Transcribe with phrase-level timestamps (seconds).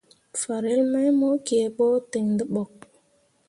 [0.41, 2.73] Farel mai mo kǝǝɓo ten dǝɓok.